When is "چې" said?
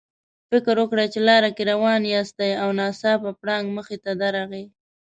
1.13-1.19